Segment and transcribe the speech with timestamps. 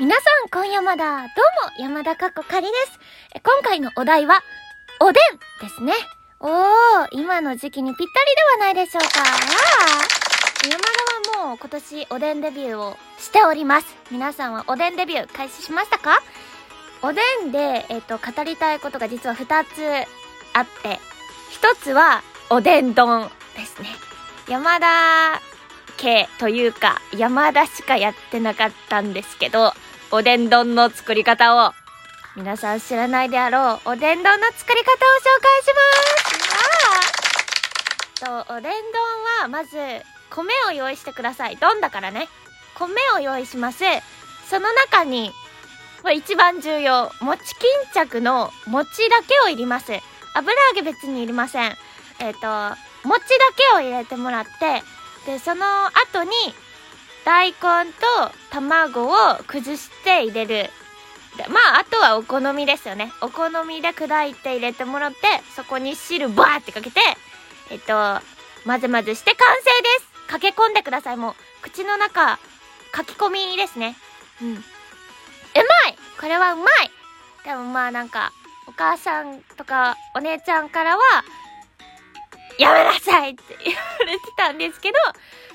[0.00, 2.98] 皆さん、今夜まだ、どうも、山田かっこかりです。
[3.42, 4.42] 今回のお題は、
[5.00, 5.92] おでんですね。
[6.40, 9.08] おー、今の時期にぴったりではないでしょうか。
[10.66, 10.78] 山
[11.34, 13.86] 田はもう今年おでんデビューをしております。
[14.10, 16.22] 皆さんはおでんデビュー開始しましたか？
[17.02, 20.08] おでんで、えっ、と、語りたいことが実は2つ
[20.54, 21.00] あって、
[21.60, 23.90] 1つは、おでん丼ですね。
[24.48, 25.42] 山田
[25.96, 29.72] 家というか、山田しかやってなかったんですけど、
[30.10, 31.72] おでん丼の作り方を、
[32.36, 35.82] 皆さん知らないであろう、おでん丼の作り方を紹介しま
[38.20, 38.72] すわあと、おでん丼
[39.42, 39.76] は、まず、
[40.30, 41.56] 米を用意してください。
[41.56, 42.28] 丼だからね。
[42.74, 43.84] 米を用意します。
[44.48, 45.32] その中に、
[46.02, 47.12] これ一番重要。
[47.20, 49.92] 餅巾着の餅だけを入れます。
[50.34, 51.76] 油揚げ別にいりません。
[52.18, 52.40] えっ、と、
[53.04, 54.82] 餅だけを入れてもらって、
[55.26, 56.30] で、その後に、
[57.24, 57.56] 大根
[57.92, 60.70] と卵を崩して入れる。
[61.36, 63.12] でまあ、あとはお好みですよね。
[63.20, 65.18] お好みで砕いて入れてもらって、
[65.54, 67.00] そこに汁バーってかけて、
[67.70, 68.20] えっと、
[68.66, 71.34] 混ぜ混ぜして完成です駆け込んでください、もう。
[71.62, 72.38] 口の中、
[72.94, 73.96] 書き込みですね。
[74.42, 74.52] うん。
[74.54, 76.90] うまいこれはうまい
[77.44, 78.32] でもまあなんか、
[78.66, 81.02] お母さんとかお姉ちゃんからは、
[82.62, 84.96] やめなさいって言われてたんですけど、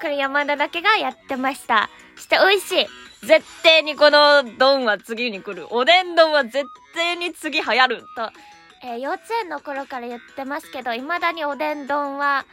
[0.00, 1.88] これ山田だけがやってました。
[2.16, 2.86] して美味しい。
[3.26, 5.66] 絶対にこの丼は次に来る。
[5.70, 8.04] おでん丼は絶対に次流行る。
[8.16, 8.30] と、
[8.82, 12.46] えー幼稚園の頃から言ってますけど、未だにおでん丼は、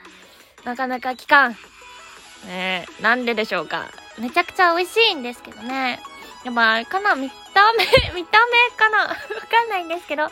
[0.66, 1.52] なかなか効かん。
[1.52, 3.86] ねえ、なんででしょうか。
[4.20, 6.00] めちゃくちゃ美味しいんですけどね。
[6.44, 8.98] やっぱかな見た目、見た目かな？
[9.08, 9.16] わ
[9.50, 10.30] かんないんですけど、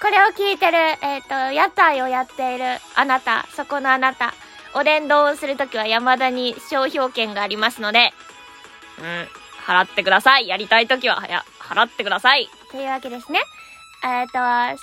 [0.00, 4.34] これを聞いてる、えっ、と、屋台をやっているあなた、そこのあなた、
[4.74, 8.12] おでん丼をするときは山田に商標権がありますので、
[8.98, 9.28] うん、
[9.66, 10.48] 払ってください。
[10.48, 12.48] やりたいときは、はや、払ってください。
[12.70, 13.40] というわけですね。
[14.04, 14.38] えっ、と、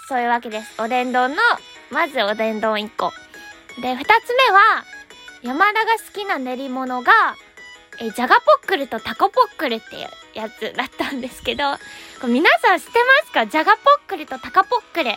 [0.08, 0.82] そういうわけです。
[0.82, 1.38] おでん丼の、
[1.92, 3.12] まずおでん丼1個。
[3.80, 4.84] で、2つ目は、
[5.44, 7.12] 山田が好きな練り物が、
[8.00, 11.64] え、じゃがポックルとタコポックルっていうやつだったんですけど、
[12.20, 13.48] これ皆さん知ってますか？
[13.48, 15.12] じゃがポックルとタカポックル。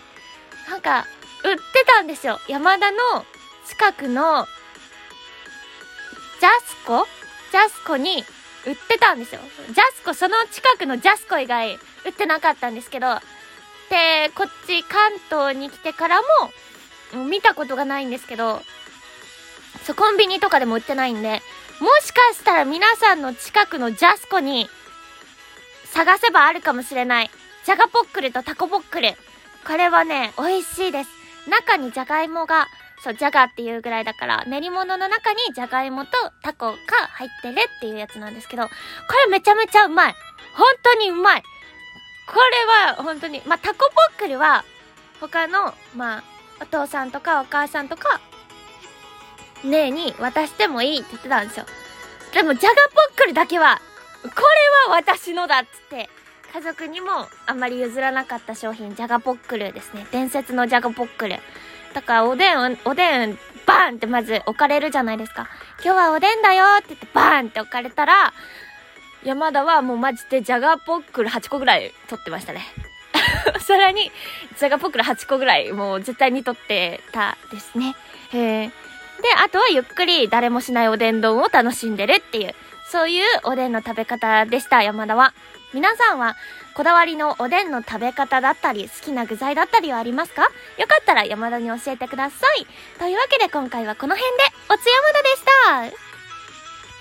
[0.69, 1.07] なんか、
[1.45, 2.41] 売ってたんですよ。
[2.49, 2.99] 山田の
[3.67, 4.47] 近くの、
[6.41, 7.07] ジャスコ？
[7.53, 8.25] ジャスコに
[8.67, 9.41] 売ってたんですよ。
[9.69, 13.21] ジャスコ、その近くのジャスコ以外売ってなかったんですけど、
[13.89, 18.61] で、こっち関東に来てからも、見たことがないんですけど、
[19.85, 21.41] そう、コンビニとかでも売ってないんで、
[21.81, 24.69] もしかしたら皆さんの近くのジャスコに
[25.93, 27.31] 探せばあるかもしれない。
[27.65, 29.15] じゃがポックルとタコポックル。
[29.67, 31.11] これはね、美味しいです。
[31.49, 32.69] 中にじゃがいもが、
[33.03, 36.77] そう、じゃがっていうぐらいだから、練り物の中にじゃがいもとタコが
[37.13, 38.71] 入ってるっていうやつなんですけど、こ
[39.25, 40.15] れめちゃめちゃうまい。
[40.55, 41.43] 本当にうまい。
[42.27, 43.87] これは本当に、まあ、タコポ
[44.17, 44.65] ックルは、
[45.21, 46.23] 他の、まあ、
[46.61, 48.21] お父さんとかお母さんとか、
[49.65, 51.67] 姉に渡してもいいって言ってたんですよ。
[52.33, 53.81] でも、じゃがポックルだけは、
[54.23, 56.11] これは私のだっつって、
[56.53, 60.07] 家族にもあんまり譲らなかった商品、じゃがポックルですね。
[60.11, 61.37] 伝説のじゃがポックル。
[61.95, 65.49] だから、おでん、おでん、バーンってまず置かれるじゃないですか。
[65.83, 68.33] 今日はおでんだよって言って、バーンって置かれたら、
[69.25, 72.63] 山田はもうマジでじゃがポックル8個ぐらい取ってましたね。
[73.61, 74.11] さらに、
[74.57, 77.97] じゃがポックル8個ぐらい、もう絶対に取ってたですね。
[78.33, 78.71] へえ。
[79.23, 82.55] で、あとはゆっくり誰もしないおでん丼を楽しんでるっていう、
[82.91, 85.35] そういうおでんの食べ方でした、山田は。
[85.73, 86.37] 皆さんは、
[86.75, 90.43] こだわりのおでんの食べ方だったり、好きな具材だったりはありますか？
[90.43, 92.67] よかったら山田に教えてください。
[92.99, 95.23] というわけで今回はこの辺で、おつ山田
[95.83, 96.06] でした